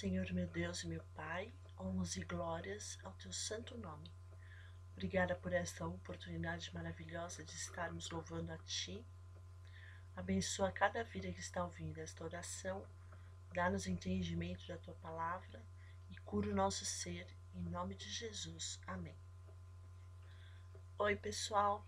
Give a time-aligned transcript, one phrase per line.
[0.00, 4.10] Senhor meu Deus e meu Pai, honras e glórias ao teu santo nome.
[4.92, 9.04] Obrigada por esta oportunidade maravilhosa de estarmos louvando a Ti.
[10.16, 12.82] Abençoa cada vida que está ouvindo esta oração,
[13.52, 15.62] dá-nos entendimento da Tua palavra
[16.08, 18.80] e cura o nosso ser, em nome de Jesus.
[18.86, 19.18] Amém.
[20.98, 21.86] Oi, pessoal.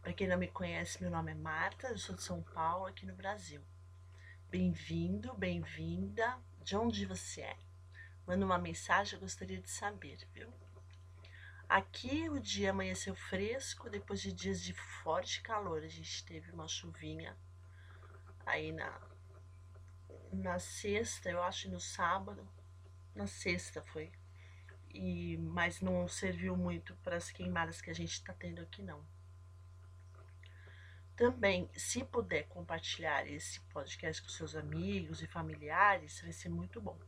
[0.00, 3.04] Para quem não me conhece, meu nome é Marta, eu sou de São Paulo, aqui
[3.04, 3.60] no Brasil.
[4.48, 7.56] Bem-vindo, bem-vinda de onde você é.
[8.26, 10.52] Manda uma mensagem, eu gostaria de saber, viu?
[11.68, 15.82] Aqui o dia amanheceu fresco, depois de dias de forte calor.
[15.82, 17.36] A gente teve uma chuvinha
[18.44, 19.00] aí na,
[20.32, 22.48] na sexta, eu acho, no sábado.
[23.14, 24.10] Na sexta foi.
[24.92, 29.04] E, mas não serviu muito para as queimadas que a gente está tendo aqui, não.
[31.20, 36.98] Também, se puder compartilhar esse podcast com seus amigos e familiares, vai ser muito bom.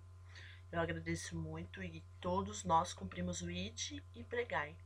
[0.70, 4.77] Eu agradeço muito e todos nós cumprimos o IT e pregai.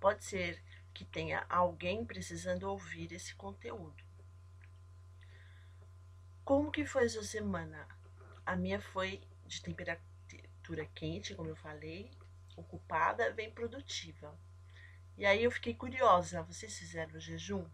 [0.00, 4.02] Pode ser que tenha alguém precisando ouvir esse conteúdo.
[6.42, 7.86] Como que foi a sua semana?
[8.46, 12.10] A minha foi de temperatura quente, como eu falei,
[12.56, 14.34] ocupada, bem produtiva.
[15.18, 17.68] E aí eu fiquei curiosa, vocês fizeram o jejum?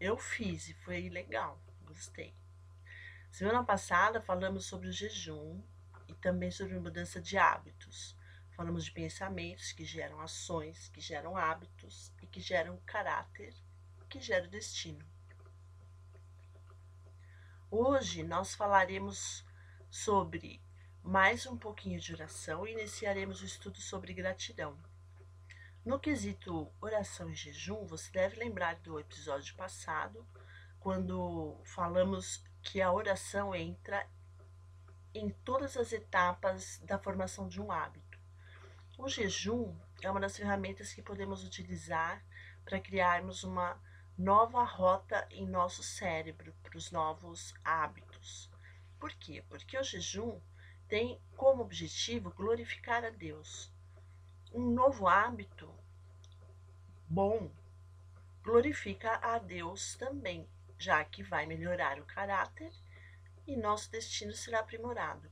[0.00, 2.34] Eu fiz e foi legal, gostei.
[3.30, 5.62] Semana passada falamos sobre o jejum
[6.08, 8.16] e também sobre mudança de hábitos.
[8.56, 13.54] Falamos de pensamentos que geram ações, que geram hábitos e que geram caráter,
[14.08, 15.04] que geram destino.
[17.70, 19.44] Hoje nós falaremos
[19.90, 20.62] sobre
[21.02, 24.78] mais um pouquinho de oração e iniciaremos o estudo sobre gratidão.
[25.82, 30.28] No quesito oração e jejum, você deve lembrar do episódio passado,
[30.78, 34.06] quando falamos que a oração entra
[35.14, 38.18] em todas as etapas da formação de um hábito.
[38.98, 42.22] O jejum é uma das ferramentas que podemos utilizar
[42.62, 43.80] para criarmos uma
[44.18, 48.50] nova rota em nosso cérebro para os novos hábitos.
[48.98, 49.42] Por quê?
[49.48, 50.38] Porque o jejum
[50.86, 53.72] tem como objetivo glorificar a Deus
[54.52, 55.72] um novo hábito
[57.10, 57.50] bom
[58.40, 60.48] glorifica a Deus também,
[60.78, 62.72] já que vai melhorar o caráter
[63.46, 65.28] e nosso destino será aprimorado.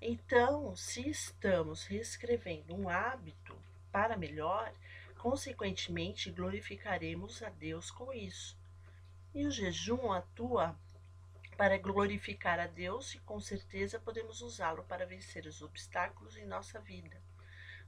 [0.00, 3.60] Então, se estamos reescrevendo um hábito
[3.90, 4.72] para melhor,
[5.18, 8.56] consequentemente glorificaremos a Deus com isso.
[9.34, 10.78] E o jejum atua
[11.56, 16.78] para glorificar a Deus e com certeza podemos usá-lo para vencer os obstáculos em nossa
[16.78, 17.20] vida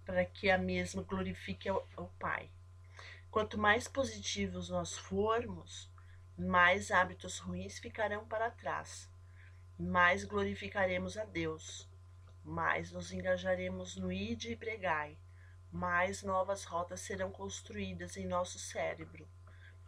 [0.05, 1.85] para que a mesma glorifique ao,
[2.19, 2.49] Pai.
[3.37, 5.93] Quanto mais positivos nós formos,
[6.39, 9.11] mais hábitos ruins ficarão para trás,
[9.79, 11.87] mais glorificaremos a Deus,
[12.43, 15.19] mais nos engajaremos no ide e pregai,
[15.71, 19.29] mais novas rotas serão construídas em nosso cérebro.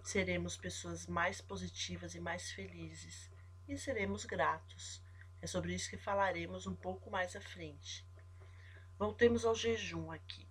[0.03, 3.31] Seremos pessoas mais positivas e mais felizes
[3.67, 5.03] e seremos gratos.
[5.41, 8.07] É sobre isso que falaremos um pouco mais à frente.
[8.99, 10.47] Voltemos ao jejum aqui.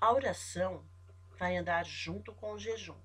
[0.00, 0.84] A oração
[1.38, 2.98] vai andar junto com o jejum,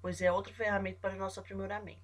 [0.00, 2.02] pois é outra ferramenta para o nosso aprimoramento.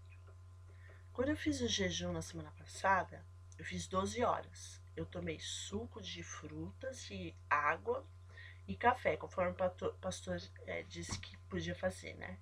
[1.12, 3.24] Quando eu fiz o jejum na semana passada,
[3.58, 4.80] eu fiz 12 horas.
[4.96, 8.06] Eu tomei suco de frutas e água
[8.66, 12.38] e café, conforme o pastor é, disse que podia fazer, né?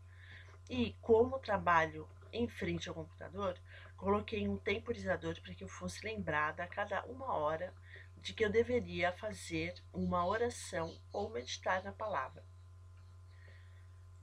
[0.69, 3.59] E como trabalho em frente ao computador,
[3.97, 7.75] coloquei um temporizador para que eu fosse lembrada a cada uma hora
[8.21, 12.45] de que eu deveria fazer uma oração ou meditar na palavra.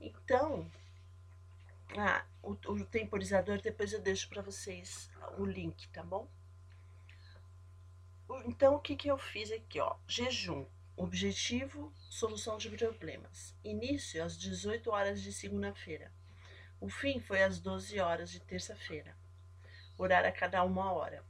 [0.00, 0.70] Então,
[1.96, 6.28] ah, o, o temporizador depois eu deixo para vocês o link, tá bom?
[8.44, 9.96] Então, o que, que eu fiz aqui, ó?
[10.06, 10.66] Jejum.
[10.96, 13.54] Objetivo, solução de problemas.
[13.62, 16.10] Início às 18 horas de segunda-feira.
[16.80, 19.16] O fim foi às 12 horas de terça-feira.
[19.98, 21.24] Orar a cada uma hora.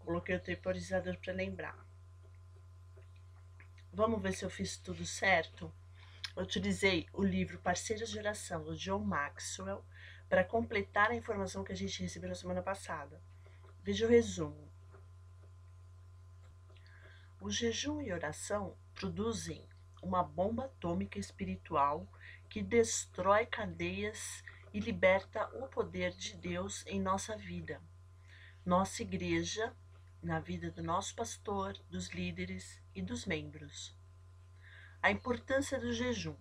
[0.00, 1.78] Coloquei o temporizador para lembrar.
[3.92, 5.72] Vamos ver se eu fiz tudo certo?
[6.34, 9.84] Eu utilizei o livro Parceiros de Oração, do John Maxwell,
[10.28, 13.20] para completar a informação que a gente recebeu na semana passada.
[13.82, 14.72] Veja o resumo.
[17.40, 19.66] O jejum e oração produzem
[20.02, 22.06] uma bomba atômica espiritual
[22.48, 24.42] que destrói cadeias
[24.72, 27.82] e liberta o poder de Deus em nossa vida.
[28.64, 29.74] Nossa igreja
[30.22, 33.94] na vida do nosso pastor, dos líderes e dos membros.
[35.02, 36.36] A importância do jejum.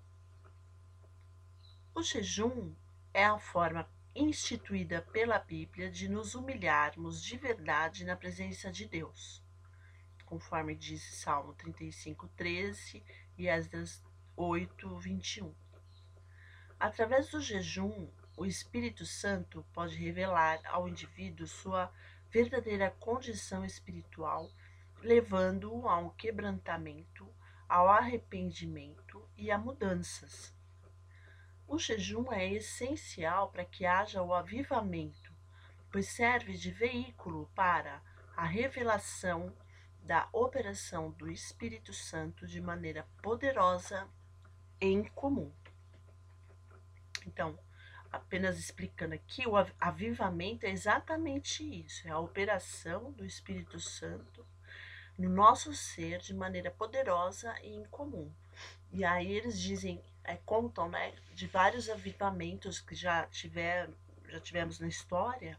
[1.95, 2.75] O jejum
[3.11, 9.43] é a forma instituída pela Bíblia de nos humilharmos de verdade na presença de Deus,
[10.27, 13.03] conforme diz Salmo 35, 13
[13.35, 13.99] e Esdras
[14.35, 15.55] 8, 21.
[16.79, 21.91] Através do jejum, o Espírito Santo pode revelar ao indivíduo sua
[22.29, 24.51] verdadeira condição espiritual,
[25.01, 27.27] levando-o a um quebrantamento,
[27.71, 30.53] ao arrependimento e a mudanças.
[31.65, 35.33] O jejum é essencial para que haja o avivamento,
[35.89, 38.01] pois serve de veículo para
[38.35, 39.55] a revelação
[40.03, 44.05] da operação do Espírito Santo de maneira poderosa
[44.81, 45.49] em comum.
[47.25, 47.57] Então,
[48.11, 54.45] apenas explicando aqui, o avivamento é exatamente isso: é a operação do Espírito Santo
[55.21, 58.31] no nosso ser de maneira poderosa e incomum.
[58.91, 63.89] E aí eles dizem, é, contam, né, de vários avivamentos que já tiver,
[64.27, 65.57] já tivemos na história,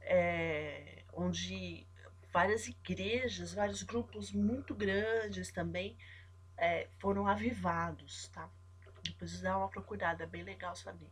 [0.00, 1.86] é, onde
[2.32, 5.96] várias igrejas, vários grupos muito grandes também
[6.56, 8.48] é, foram avivados, tá?
[9.02, 11.10] Depois dá uma procurada, é bem legal saber.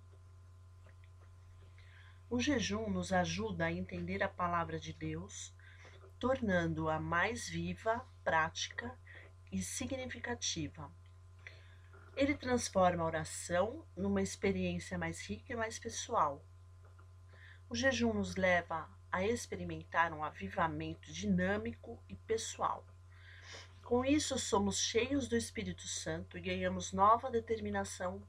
[2.29, 5.55] O jejum nos ajuda a entender a palavra de Deus,
[6.25, 8.99] tornando-a mais viva, prática
[9.53, 10.91] e significativa.
[12.17, 16.43] Ele transforma a oração numa experiência mais rica e mais pessoal.
[17.69, 22.87] O jejum nos leva a experimentar um avivamento dinâmico e pessoal.
[23.83, 28.27] Com isso, somos cheios do Espírito Santo e ganhamos nova determinação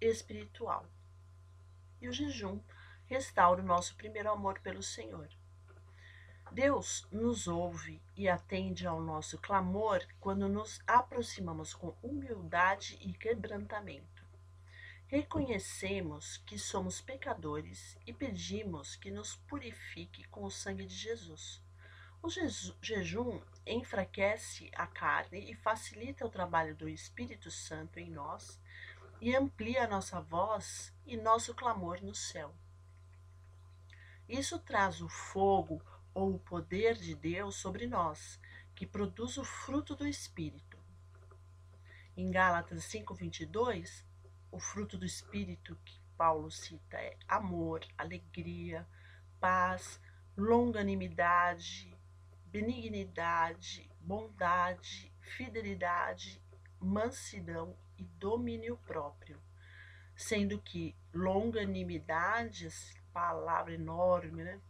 [0.00, 0.90] espiritual.
[2.00, 2.60] E o jejum
[3.06, 5.37] restaura o nosso primeiro amor pelo Senhor.
[6.52, 14.26] Deus nos ouve e atende ao nosso clamor quando nos aproximamos com humildade e quebrantamento.
[15.06, 21.62] Reconhecemos que somos pecadores e pedimos que nos purifique com o sangue de Jesus.
[22.22, 22.28] O
[22.82, 28.60] jejum enfraquece a carne e facilita o trabalho do Espírito Santo em nós
[29.20, 32.54] e amplia nossa voz e nosso clamor no céu.
[34.28, 35.82] Isso traz o fogo
[36.18, 38.40] ou o poder de Deus sobre nós,
[38.74, 40.76] que produz o fruto do Espírito.
[42.16, 44.04] Em Gálatas 5:22,
[44.50, 48.84] o fruto do Espírito que Paulo cita é amor, alegria,
[49.38, 50.00] paz,
[50.36, 51.96] longanimidade,
[52.46, 56.42] benignidade, bondade, fidelidade,
[56.80, 59.40] mansidão e domínio próprio.
[60.16, 62.68] Sendo que longanimidade,
[63.12, 64.60] palavra enorme, né?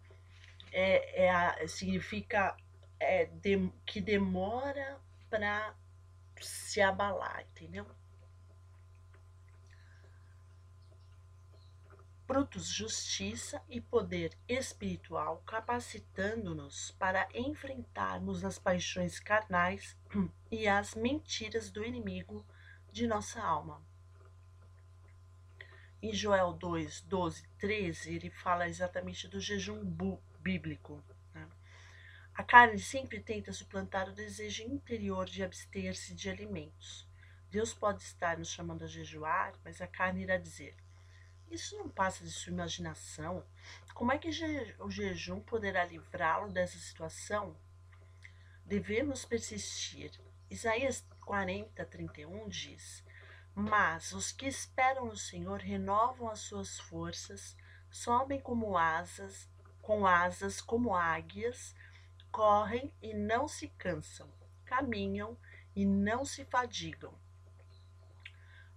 [0.72, 2.56] É, é a, significa
[3.00, 5.00] é, de, que demora
[5.30, 5.74] para
[6.40, 7.86] se abalar, entendeu?
[12.26, 19.96] Frutos, justiça e poder espiritual, capacitando-nos para enfrentarmos as paixões carnais
[20.50, 22.46] e as mentiras do inimigo
[22.92, 23.82] de nossa alma.
[26.02, 29.82] Em Joel 2, 12, 13, ele fala exatamente do jejum
[30.48, 31.04] bíblico.
[31.34, 31.46] Né?
[32.34, 37.06] A carne sempre tenta suplantar o desejo interior de abster-se de alimentos.
[37.50, 40.74] Deus pode estar nos chamando a jejuar, mas a carne irá dizer:
[41.50, 43.44] Isso não passa de sua imaginação.
[43.92, 44.30] Como é que
[44.78, 47.54] o jejum poderá livrá-lo dessa situação?
[48.64, 50.10] Devemos persistir.
[50.48, 53.04] Isaías 40, 31 diz:
[53.60, 57.56] mas os que esperam no Senhor renovam as suas forças,
[57.90, 59.48] sobem como asas,
[59.88, 61.74] com asas como águias,
[62.30, 64.30] correm e não se cansam,
[64.66, 65.34] caminham
[65.74, 67.18] e não se fadigam.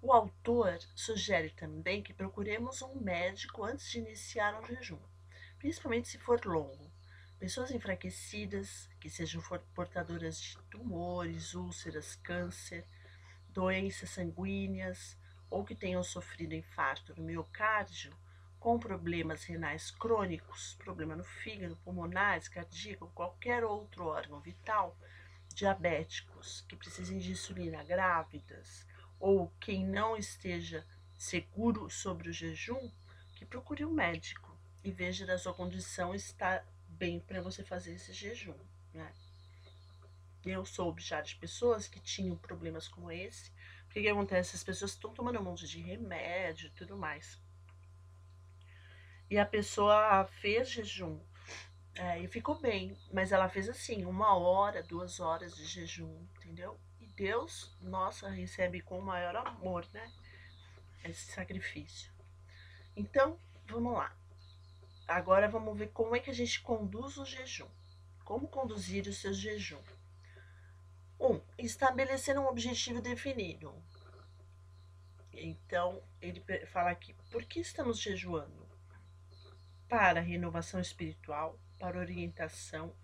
[0.01, 5.01] O autor sugere também que procuremos um médico antes de iniciar um jejum,
[5.59, 6.89] principalmente se for longo.
[7.37, 9.43] Pessoas enfraquecidas, que sejam
[9.75, 12.87] portadoras de tumores, úlceras, câncer,
[13.49, 15.17] doenças sanguíneas
[15.49, 18.17] ou que tenham sofrido infarto no miocárdio
[18.61, 24.95] com problemas renais crônicos, problema no fígado, pulmonares, cardíaco, qualquer outro órgão vital,
[25.55, 28.85] diabéticos que precisem de insulina, grávidas,
[29.19, 30.85] ou quem não esteja
[31.17, 32.91] seguro sobre o jejum,
[33.35, 37.95] que procure um médico e veja se a sua condição está bem para você fazer
[37.95, 38.57] esse jejum,
[38.93, 39.11] né?
[40.45, 43.49] Eu soube já de pessoas que tinham problemas como esse.
[43.85, 44.55] O que, que acontece?
[44.55, 47.40] As pessoas estão tomando um monte de remédio e tudo mais.
[49.31, 51.17] E a pessoa fez jejum
[51.95, 56.77] é, e ficou bem, mas ela fez assim, uma hora, duas horas de jejum, entendeu?
[56.99, 60.11] E Deus, nossa, recebe com o maior amor, né?
[61.05, 62.11] Esse sacrifício.
[62.93, 64.13] Então, vamos lá.
[65.07, 67.69] agora vamos ver como é que a gente conduz o jejum.
[68.25, 69.81] Como conduzir o seu jejum?
[71.17, 73.73] Um, estabelecer um objetivo definido.
[75.31, 78.70] Então, ele fala aqui: por que estamos jejuando?
[79.91, 82.95] Para renovação espiritual, para orientação,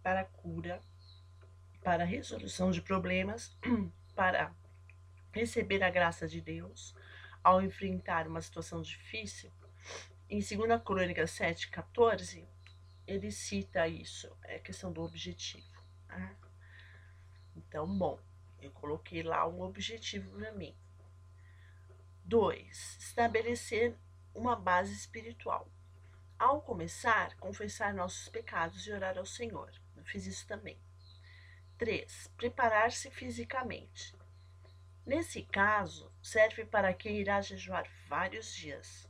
[0.00, 0.80] para cura,
[1.82, 3.58] para resolução de problemas,
[4.14, 4.54] para
[5.32, 6.94] receber a graça de Deus
[7.42, 9.50] ao enfrentar uma situação difícil.
[10.30, 12.48] Em 2 Crônica 7, 14,
[13.08, 15.82] ele cita isso, é questão do objetivo.
[16.06, 16.36] Né?
[17.56, 18.20] Então, bom,
[18.60, 20.76] eu coloquei lá um objetivo para mim.
[22.22, 23.96] Dois, estabelecer
[24.32, 25.68] uma base espiritual.
[26.38, 29.72] Ao começar, confessar nossos pecados e orar ao Senhor.
[29.96, 30.78] Eu fiz isso também.
[31.78, 34.14] Três, preparar-se fisicamente.
[35.06, 39.08] Nesse caso, serve para quem irá jejuar vários dias.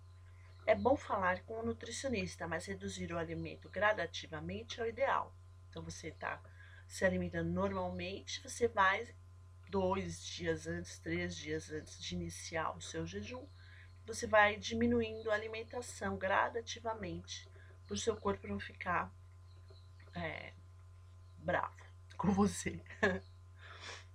[0.65, 5.35] É bom falar com o nutricionista, mas reduzir o alimento gradativamente é o ideal.
[5.69, 6.41] Então, você está
[6.87, 9.13] se alimentando normalmente, você vai
[9.69, 13.45] dois dias antes, três dias antes de iniciar o seu jejum,
[14.07, 17.49] você vai diminuindo a alimentação gradativamente
[17.87, 19.13] para o seu corpo não ficar
[20.15, 20.53] é,
[21.39, 21.77] bravo
[22.17, 22.81] com você,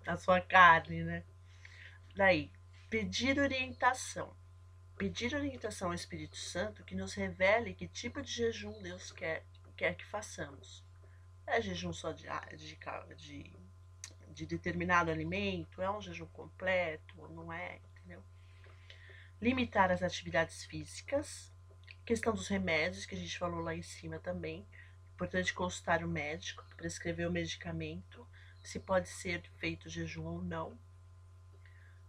[0.08, 1.24] a sua carne, né?
[2.16, 2.52] Daí,
[2.90, 4.36] pedir orientação.
[4.98, 9.44] Pedir orientação ao Espírito Santo que nos revele que tipo de jejum Deus quer,
[9.76, 10.86] quer que façamos.
[11.46, 12.78] É jejum só de, de,
[13.16, 13.52] de,
[14.30, 15.82] de determinado alimento?
[15.82, 17.16] É um jejum completo?
[17.30, 17.80] Não é?
[19.42, 21.52] Limitar as atividades físicas.
[22.06, 24.68] Questão dos remédios, que a gente falou lá em cima também.
[25.16, 28.28] Importante consultar o médico, prescrever o medicamento,
[28.64, 30.78] se pode ser feito jejum ou não.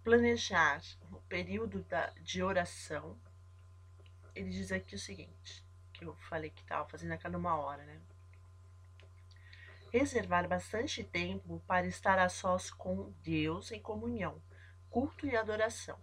[0.04, 3.18] Planejar o período da, de oração.
[4.34, 7.82] Ele diz aqui o seguinte, que eu falei que estava fazendo a cada uma hora,
[7.84, 8.00] né?
[9.92, 14.42] reservar bastante tempo para estar a sós com Deus em comunhão,
[14.88, 16.00] culto e adoração,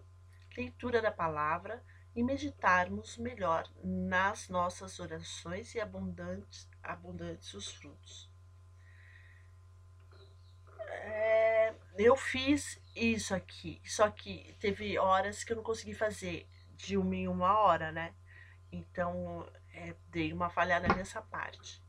[0.59, 1.81] leitura da palavra
[2.13, 8.29] e meditarmos melhor nas nossas orações e abundantes, abundantes os frutos.
[10.89, 16.97] É, eu fiz isso aqui, só que teve horas que eu não consegui fazer de
[16.97, 18.13] uma em uma hora, né?
[18.69, 21.81] Então, é, dei uma falhada nessa parte.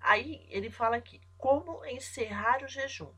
[0.00, 3.12] Aí ele fala aqui, como encerrar o jejum.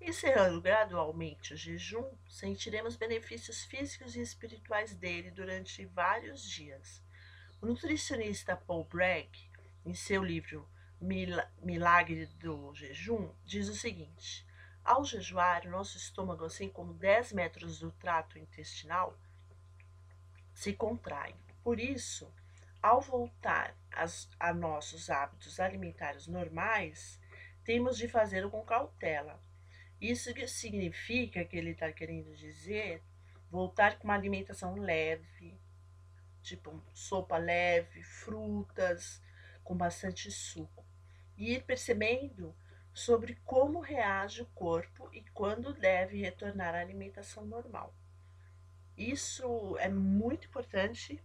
[0.00, 7.02] Encerrando gradualmente o jejum, sentiremos benefícios físicos e espirituais dele durante vários dias.
[7.60, 9.30] O nutricionista Paul Bragg,
[9.84, 10.68] em seu livro
[11.62, 14.46] Milagre do Jejum, diz o seguinte:
[14.86, 19.18] ao jejuar, o nosso estômago, assim como 10 metros do trato intestinal,
[20.54, 21.34] se contrai.
[21.64, 22.32] Por isso,
[22.80, 27.20] ao voltar as, a nossos hábitos alimentares normais,
[27.64, 29.42] temos de fazê-lo com cautela.
[30.00, 33.02] Isso significa que ele está querendo dizer
[33.50, 35.58] voltar com uma alimentação leve,
[36.42, 39.22] tipo sopa leve, frutas
[39.64, 40.84] com bastante suco,
[41.36, 42.54] e ir percebendo
[42.92, 47.94] sobre como reage o corpo e quando deve retornar à alimentação normal.
[48.96, 51.22] Isso é muito importante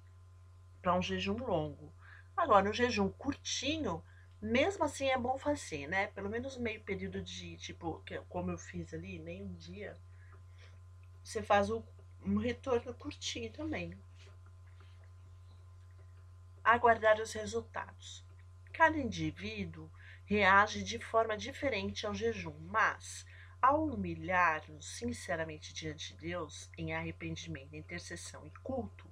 [0.81, 1.93] para um jejum longo.
[2.35, 4.03] Agora, um jejum curtinho,
[4.41, 6.07] mesmo assim é bom fazer, né?
[6.07, 9.95] Pelo menos meio período de, tipo, como eu fiz ali, nem um dia.
[11.23, 11.83] Você faz o,
[12.25, 13.95] um retorno curtinho também.
[16.63, 18.25] Aguardar os resultados.
[18.73, 19.91] Cada indivíduo
[20.25, 23.25] reage de forma diferente ao jejum, mas
[23.61, 29.10] ao humilhar-nos sinceramente diante de Deus em arrependimento, intercessão e culto,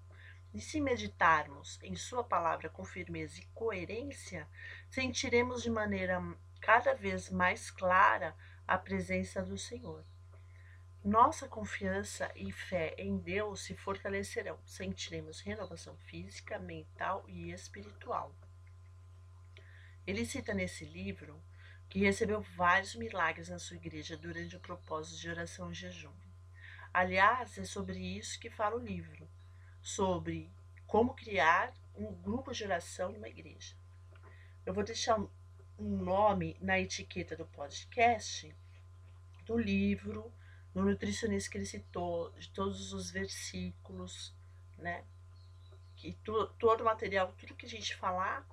[0.53, 4.47] e se meditarmos em Sua palavra com firmeza e coerência,
[4.89, 6.21] sentiremos de maneira
[6.59, 8.35] cada vez mais clara
[8.67, 10.03] a presença do Senhor.
[11.03, 18.35] Nossa confiança e fé em Deus se fortalecerão, sentiremos renovação física, mental e espiritual.
[20.05, 21.41] Ele cita nesse livro
[21.87, 26.13] que recebeu vários milagres na sua igreja durante o propósito de oração e jejum.
[26.93, 29.27] Aliás, é sobre isso que fala o livro
[29.81, 30.51] sobre
[30.87, 33.75] como criar um grupo de oração numa igreja.
[34.65, 35.19] Eu vou deixar
[35.77, 38.55] um nome na etiqueta do podcast,
[39.45, 40.31] do livro,
[40.73, 44.33] no nutricionista que ele citou, de todos os versículos,
[44.77, 45.03] né?
[45.95, 48.47] Que todo o material, tudo que a gente falar,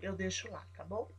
[0.00, 1.10] eu deixo lá, tá bom?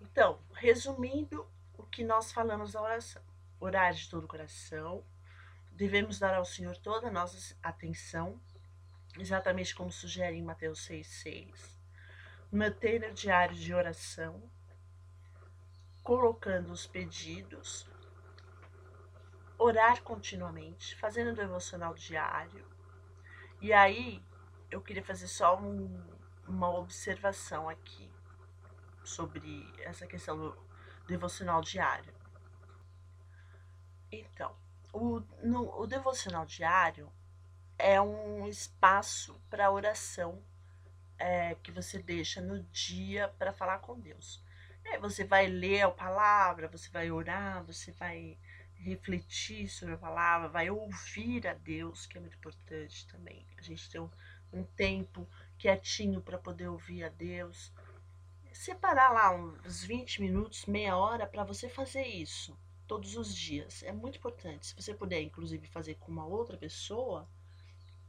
[0.00, 3.22] Então, resumindo o que nós falamos na oração:
[3.58, 5.04] orar de todo o coração,
[5.80, 8.38] Devemos dar ao Senhor toda a nossa atenção,
[9.18, 11.78] exatamente como sugere em Mateus 6,6.
[12.52, 14.42] Manter o diário de oração,
[16.02, 17.88] colocando os pedidos,
[19.56, 22.68] orar continuamente, fazendo o devocional diário.
[23.58, 24.22] E aí,
[24.70, 25.98] eu queria fazer só um,
[26.46, 28.12] uma observação aqui
[29.02, 30.66] sobre essa questão do
[31.06, 32.12] devocional diário.
[34.12, 34.54] Então,
[34.92, 37.12] o, no, o devocional diário
[37.78, 40.42] é um espaço para oração
[41.18, 44.42] é, que você deixa no dia para falar com Deus.
[44.84, 48.38] É, você vai ler a palavra, você vai orar, você vai
[48.74, 53.46] refletir sobre a palavra, vai ouvir a Deus, que é muito importante também.
[53.58, 54.10] A gente tem um,
[54.52, 55.28] um tempo
[55.58, 57.72] quietinho para poder ouvir a Deus.
[58.52, 62.58] Separar lá uns 20 minutos, meia hora para você fazer isso
[62.90, 63.84] todos os dias.
[63.84, 64.66] É muito importante.
[64.66, 67.28] Se você puder, inclusive, fazer com uma outra pessoa,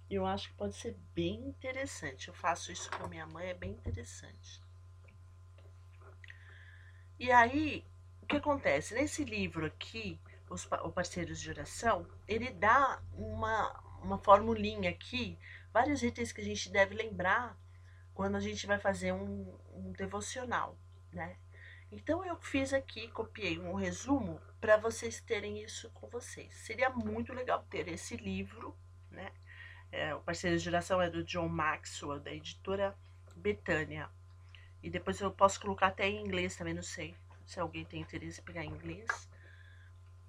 [0.09, 2.29] eu acho que pode ser bem interessante.
[2.29, 4.59] Eu faço isso com minha mãe, é bem interessante.
[7.19, 7.85] E aí,
[8.23, 8.95] o que acontece?
[8.95, 10.19] Nesse livro aqui,
[10.49, 15.37] os, o Parceiros de Oração, ele dá uma, uma formulinha aqui,
[15.71, 17.55] vários itens que a gente deve lembrar
[18.15, 20.75] quando a gente vai fazer um, um devocional,
[21.13, 21.37] né?
[21.91, 26.53] Então eu fiz aqui, copiei um resumo para vocês terem isso com vocês.
[26.53, 28.77] Seria muito legal ter esse livro,
[29.09, 29.31] né?
[29.91, 32.97] É, o parceiro de geração é do John Maxwell, da editora
[33.35, 34.09] Betânia.
[34.81, 37.13] E depois eu posso colocar até em inglês também, não sei
[37.45, 39.29] se alguém tem interesse em pegar em inglês.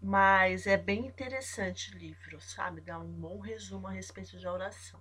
[0.01, 2.81] Mas é bem interessante o livro, sabe?
[2.81, 5.01] Dá um bom resumo a respeito da oração.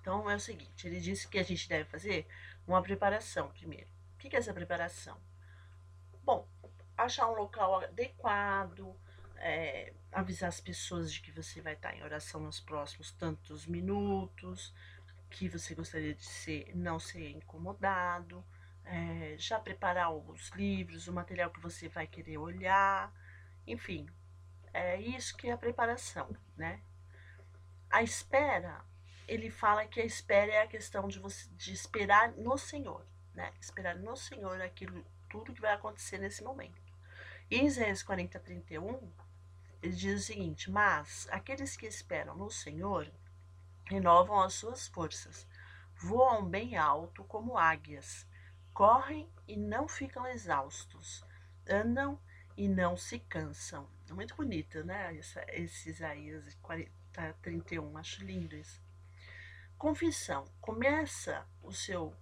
[0.00, 2.26] Então é o seguinte, ele disse que a gente deve fazer
[2.66, 3.99] uma preparação primeiro.
[4.20, 5.18] O que é essa preparação?
[6.22, 6.46] Bom,
[6.94, 8.94] achar um local adequado,
[9.36, 14.74] é, avisar as pessoas de que você vai estar em oração nos próximos tantos minutos,
[15.30, 18.44] que você gostaria de ser, não ser incomodado,
[18.84, 23.10] é, já preparar os livros, o material que você vai querer olhar,
[23.66, 24.06] enfim,
[24.74, 26.82] é isso que é a preparação, né?
[27.88, 28.84] A espera,
[29.26, 33.52] ele fala que a espera é a questão de você de esperar no Senhor, né?
[33.60, 36.80] Esperar no Senhor aquilo tudo que vai acontecer nesse momento.
[37.50, 39.10] Em Isaías 40, 31,
[39.82, 43.10] ele diz o seguinte: Mas aqueles que esperam no Senhor
[43.84, 45.46] renovam as suas forças,
[45.96, 48.26] voam bem alto como águias,
[48.72, 51.24] correm e não ficam exaustos,
[51.68, 52.18] andam
[52.56, 53.88] e não se cansam.
[54.08, 55.16] É muito bonito, né?
[55.16, 56.90] Essa, esse Isaías 40,
[57.42, 58.82] 31, acho lindo isso.
[59.78, 60.44] Confissão.
[60.60, 62.14] Começa o seu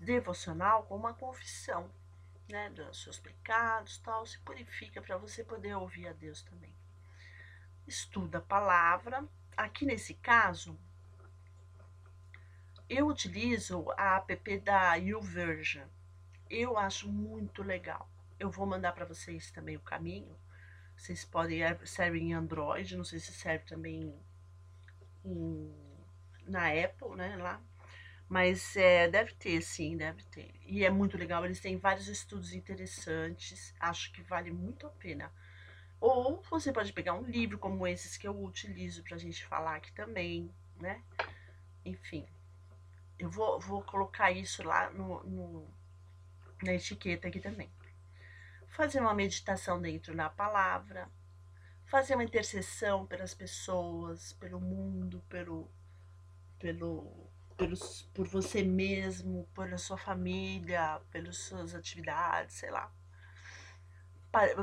[0.00, 1.90] devocional com uma confissão
[2.48, 6.74] né, dos seus pecados, tal, se purifica para você poder ouvir a Deus também.
[7.86, 9.24] Estuda a palavra.
[9.56, 10.78] Aqui nesse caso,
[12.88, 15.86] eu utilizo a app da YouVersion.
[16.48, 18.08] Eu acho muito legal.
[18.38, 20.36] Eu vou mandar para vocês também o caminho.
[20.96, 24.14] Vocês podem é, serve em Android, não sei se serve também
[25.24, 25.74] em,
[26.46, 27.60] na Apple, né, lá.
[28.30, 30.54] Mas é, deve ter, sim, deve ter.
[30.64, 35.32] E é muito legal, eles têm vários estudos interessantes, acho que vale muito a pena.
[36.00, 39.92] Ou você pode pegar um livro como esses que eu utilizo pra gente falar aqui
[39.92, 41.02] também, né?
[41.84, 42.24] Enfim,
[43.18, 45.68] eu vou, vou colocar isso lá no, no,
[46.62, 47.68] na etiqueta aqui também.
[48.68, 51.10] Fazer uma meditação dentro da palavra,
[51.84, 55.68] fazer uma intercessão pelas pessoas, pelo mundo, pelo,
[56.60, 57.28] pelo
[57.60, 62.90] pelos, por você mesmo, pela sua família, pelas suas atividades, sei lá.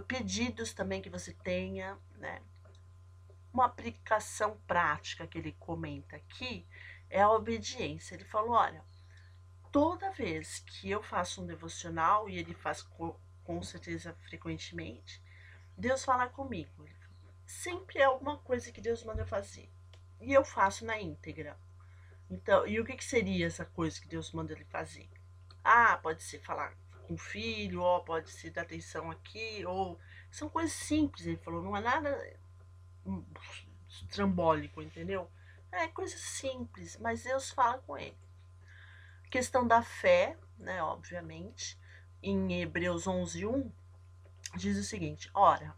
[0.07, 2.41] Pedidos também que você tenha, né?
[3.53, 6.65] Uma aplicação prática que ele comenta aqui
[7.07, 8.15] é a obediência.
[8.15, 8.83] Ele falou: olha,
[9.71, 15.21] toda vez que eu faço um devocional, e ele faz com, com certeza frequentemente,
[15.77, 16.89] Deus fala comigo.
[17.45, 19.69] Sempre é alguma coisa que Deus manda eu fazer.
[20.19, 21.55] E eu faço na íntegra.
[22.29, 25.09] Então, e o que, que seria essa coisa que Deus manda ele fazer?
[25.63, 26.73] Ah, pode ser falar
[27.07, 29.99] com o filho, ou pode ser dar atenção aqui, ou.
[30.29, 32.37] São coisas simples, ele falou, não é nada
[34.09, 35.29] trambólico, entendeu?
[35.71, 38.17] É coisa simples, mas Deus fala com ele.
[39.29, 41.77] Questão da fé, né, obviamente,
[42.21, 43.71] em Hebreus 11, 1,
[44.55, 45.75] diz o seguinte: Ora,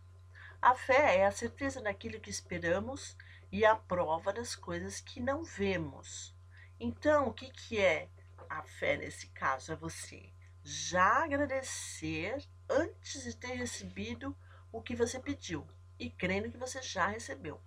[0.62, 3.16] a fé é a certeza daquilo que esperamos
[3.52, 6.34] e a prova das coisas que não vemos.
[6.80, 8.08] Então, o que, que é
[8.50, 9.74] a fé nesse caso?
[9.74, 10.32] É você
[10.64, 12.38] já agradecer
[12.70, 14.36] antes de ter recebido
[14.72, 17.60] o que você pediu e crendo que você já recebeu,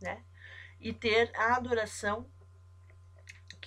[0.00, 0.22] né?
[0.80, 2.28] E ter a adoração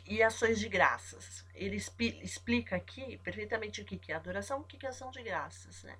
[0.06, 1.46] e ações de graças.
[1.54, 5.98] Ele explica aqui perfeitamente o que é adoração, o que é ação de graças, né?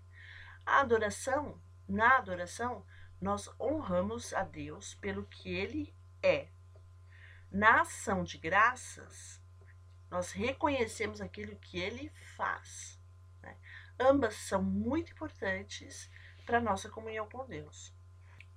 [0.66, 2.86] A adoração, na adoração,
[3.20, 6.48] nós honramos a Deus pelo que Ele é.
[7.52, 9.42] Na ação de graças,
[10.10, 13.00] nós reconhecemos aquilo que Ele faz.
[13.42, 13.56] Né?
[14.00, 16.10] Ambas são muito importantes
[16.46, 17.94] para a nossa comunhão com Deus.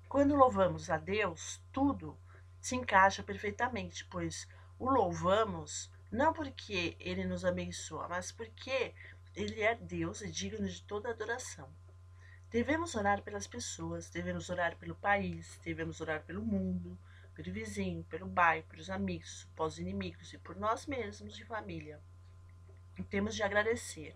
[0.08, 2.18] Quando louvamos a Deus, tudo
[2.60, 4.48] se encaixa perfeitamente, pois
[4.78, 8.92] o louvamos não porque ele nos abençoa, mas porque
[9.34, 11.68] ele é Deus e digno de toda adoração.
[12.50, 16.98] Devemos orar pelas pessoas, devemos orar pelo país, devemos orar pelo mundo,
[17.42, 21.98] pelo vizinho, pelo bairro, pelos amigos, pelos inimigos e por nós mesmos de família.
[22.98, 24.14] E temos de agradecer.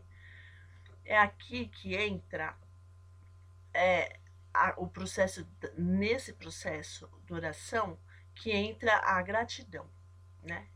[1.07, 2.55] É aqui que entra
[3.73, 4.21] é,
[4.53, 5.47] a, o processo,
[5.79, 7.99] nesse processo de oração,
[8.35, 9.89] que entra a gratidão,
[10.43, 10.69] né?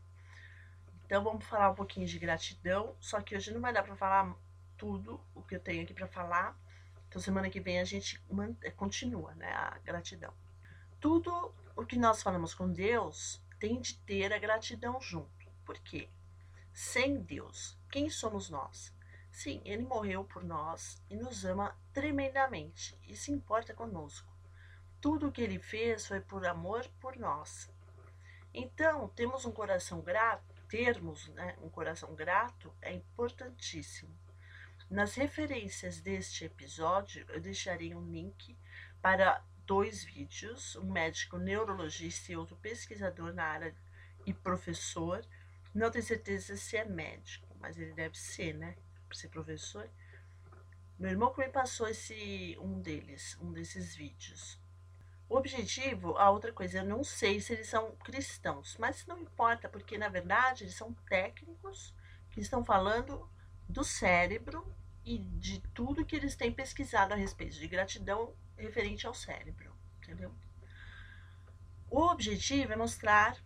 [1.05, 4.35] Então vamos falar um pouquinho de gratidão, só que hoje não vai dar para falar
[4.75, 6.57] tudo o que eu tenho aqui para falar.
[7.07, 8.19] Então semana que vem a gente
[8.75, 10.33] continua, né, a gratidão.
[10.99, 15.49] Tudo o que nós falamos com Deus tem de ter a gratidão junto.
[15.63, 16.09] Por quê?
[16.73, 18.93] Sem Deus, quem somos nós?
[19.31, 24.29] Sim, ele morreu por nós e nos ama tremendamente e se importa conosco.
[24.99, 27.71] Tudo o que ele fez foi por amor por nós.
[28.53, 34.13] Então, temos um coração grato, termos né, um coração grato é importantíssimo.
[34.89, 38.57] Nas referências deste episódio, eu deixarei um link
[39.01, 43.75] para dois vídeos, um médico neurologista e outro pesquisador na área
[44.25, 45.23] e professor.
[45.75, 48.75] Não tenho certeza se é médico, mas ele deve ser, né?
[49.07, 49.87] Para ser professor.
[50.97, 54.59] Meu irmão que me passou esse um deles, um desses vídeos.
[55.29, 59.69] O objetivo, a outra coisa, eu não sei se eles são cristãos, mas não importa,
[59.69, 61.93] porque na verdade eles são técnicos
[62.31, 63.29] que estão falando
[63.67, 64.65] do cérebro
[65.05, 70.33] e de tudo que eles têm pesquisado a respeito de gratidão referente ao cérebro, entendeu?
[71.89, 73.37] O objetivo é mostrar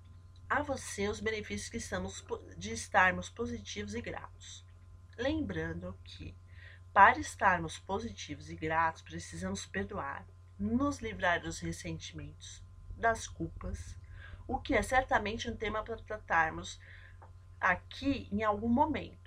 [0.49, 2.23] a você os benefícios que estamos
[2.57, 4.65] de estarmos positivos e gratos.
[5.17, 6.35] Lembrando que
[6.91, 10.25] para estarmos positivos e gratos, precisamos perdoar,
[10.59, 12.61] nos livrar dos ressentimentos,
[12.95, 13.97] das culpas,
[14.47, 16.79] o que é certamente um tema para tratarmos
[17.59, 19.22] aqui em algum momento.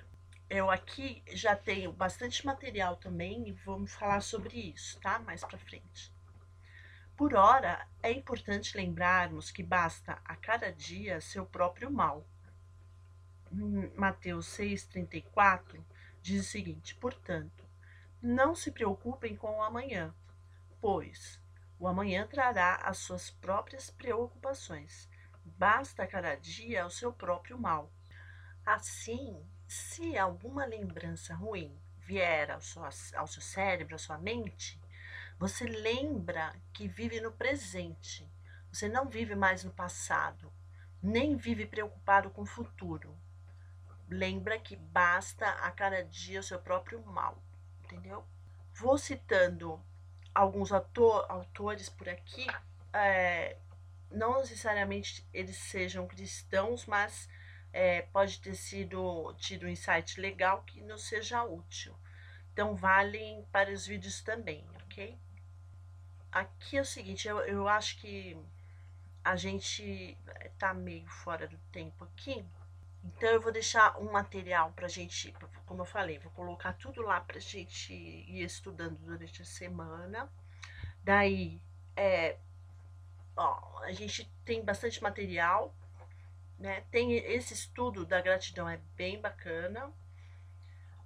[0.48, 5.18] Eu aqui já tenho bastante material também e vamos falar sobre isso, tá?
[5.18, 6.14] Mais para frente.
[7.16, 12.24] Por hora, é importante lembrarmos que basta a cada dia seu próprio mal.
[13.96, 15.82] Mateus 6,34
[16.22, 17.64] diz o seguinte: portanto,
[18.22, 20.14] não se preocupem com o amanhã,
[20.80, 21.40] pois
[21.78, 25.08] o amanhã trará as suas próprias preocupações.
[25.44, 27.90] Basta a cada dia o seu próprio mal.
[28.64, 34.80] Assim, se alguma lembrança ruim vier ao seu, ao seu cérebro, à sua mente,
[35.38, 38.30] você lembra que vive no presente.
[38.72, 40.52] Você não vive mais no passado,
[41.02, 43.16] nem vive preocupado com o futuro.
[44.08, 47.42] Lembra que basta a cada dia o seu próprio mal,
[47.84, 48.24] entendeu?
[48.72, 49.82] Vou citando
[50.34, 52.46] alguns autor, autores por aqui,
[52.92, 53.58] é,
[54.10, 57.28] não necessariamente eles sejam cristãos, mas
[57.76, 61.94] é, pode ter sido tido um insight legal que não seja útil.
[62.50, 65.14] Então, valem para os vídeos também, ok?
[66.32, 68.34] Aqui é o seguinte, eu, eu acho que
[69.22, 70.16] a gente
[70.58, 72.42] tá meio fora do tempo aqui,
[73.04, 75.34] então eu vou deixar um material pra gente,
[75.66, 80.32] como eu falei, vou colocar tudo lá pra gente ir estudando durante a semana.
[81.04, 81.60] Daí,
[81.94, 82.38] é,
[83.36, 85.74] ó, a gente tem bastante material,
[86.58, 86.82] né?
[86.90, 89.92] Tem esse estudo da gratidão é bem bacana,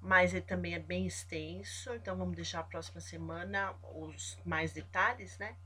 [0.01, 5.37] mas ele também é bem extenso, então vamos deixar a próxima semana os mais detalhes,
[5.39, 5.57] né?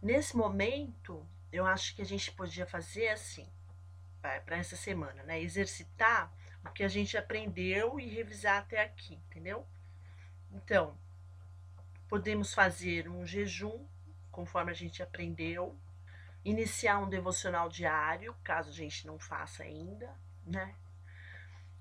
[0.00, 3.46] Nesse momento, eu acho que a gente podia fazer assim,
[4.20, 5.40] para essa semana, né?
[5.40, 6.32] Exercitar
[6.64, 9.66] o que a gente aprendeu e revisar até aqui, entendeu?
[10.50, 10.96] Então,
[12.08, 13.86] podemos fazer um jejum,
[14.30, 15.78] conforme a gente aprendeu,
[16.44, 20.74] iniciar um devocional diário, caso a gente não faça ainda, né?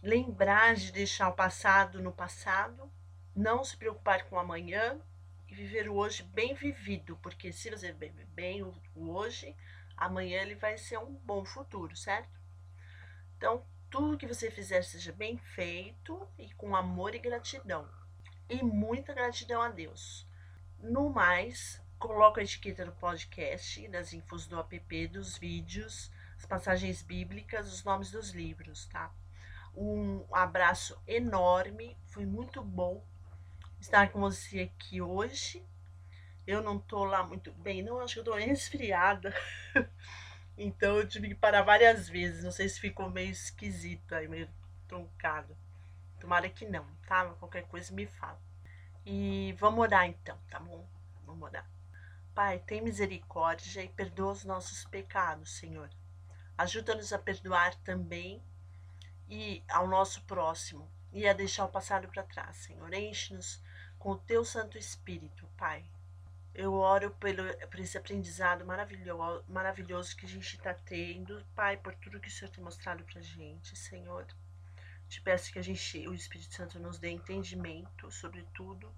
[0.02, 2.92] Lembrar de deixar o passado no passado,
[3.36, 5.00] não se preocupar com o amanhã
[5.48, 9.56] e viver o hoje bem vivido, porque se você viver bem o hoje,
[9.98, 12.40] amanhã ele vai ser um bom futuro, certo?
[13.38, 17.88] Então, tudo que você fizer seja bem feito e com amor e gratidão.
[18.50, 20.28] E muita gratidão a Deus.
[20.80, 27.02] No mais, coloca a etiqueta do podcast, das infos do app, dos vídeos, as passagens
[27.02, 29.10] bíblicas, os nomes dos livros, tá?
[29.74, 33.02] Um abraço enorme, foi muito bom
[33.80, 35.66] estar com você aqui hoje.
[36.46, 39.34] Eu não tô lá muito bem, não, acho que eu tô resfriada.
[40.58, 42.44] então eu tive que parar várias vezes.
[42.44, 44.50] Não sei se ficou meio esquisita, meio
[44.90, 45.56] truncado.
[46.20, 47.28] Tomara que não, tá?
[47.40, 48.42] Qualquer coisa me fala.
[49.06, 50.86] E vamos orar então, tá bom?
[51.26, 51.66] Vamos orar.
[52.34, 55.90] Pai, tem misericórdia e perdoa os nossos pecados, Senhor.
[56.58, 58.44] Ajuda-nos a perdoar também
[59.30, 62.92] e ao nosso próximo e a deixar o passado para trás, Senhor.
[62.92, 63.62] Enche-nos
[64.00, 65.86] com o teu Santo Espírito, Pai.
[66.56, 71.94] Eu oro pelo, por esse aprendizado maravilhoso, maravilhoso que a gente está tendo, Pai, por
[71.96, 74.26] tudo que o Senhor tem mostrado para gente, Senhor.
[75.08, 78.92] Te peço que a gente, o Espírito Santo nos dê entendimento sobre tudo,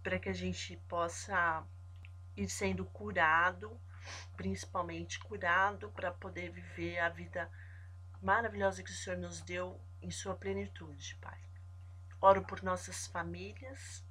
[0.00, 1.66] para que a gente possa
[2.42, 3.80] ir sendo curado
[4.36, 7.50] principalmente curado para poder viver a vida
[8.22, 11.38] maravilhosa que o Senhor nos deu em sua plenitude, Pai.
[12.20, 14.04] Oro por nossas famílias,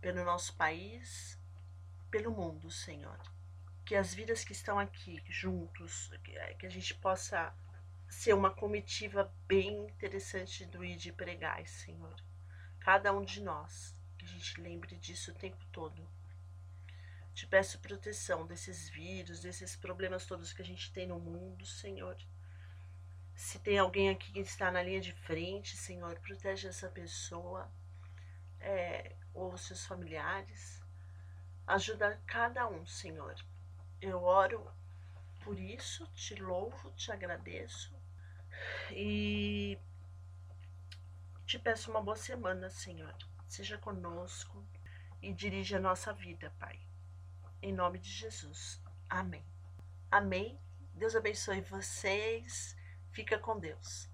[0.00, 1.38] pelo nosso país,
[2.10, 3.18] pelo mundo, Senhor.
[3.84, 6.10] Que as vidas que estão aqui juntos,
[6.58, 7.54] que a gente possa
[8.08, 12.14] ser uma comitiva bem interessante do ir de pregar, Senhor.
[12.80, 16.08] Cada um de nós, que a gente lembre disso o tempo todo.
[17.34, 22.16] Te peço proteção desses vírus, desses problemas todos que a gente tem no mundo, Senhor.
[23.34, 27.68] Se tem alguém aqui que está na linha de frente, Senhor, protege essa pessoa
[28.60, 30.80] é, ou seus familiares.
[31.66, 33.34] Ajuda cada um, Senhor.
[34.00, 34.70] Eu oro
[35.42, 37.92] por isso, te louvo, te agradeço
[38.90, 39.76] e
[41.44, 43.14] te peço uma boa semana, Senhor.
[43.48, 44.64] Seja conosco
[45.20, 46.80] e dirija a nossa vida, Pai.
[47.64, 48.78] Em nome de Jesus.
[49.08, 49.42] Amém.
[50.10, 50.60] Amém.
[50.92, 52.76] Deus abençoe vocês.
[53.10, 54.06] Fica com Deus.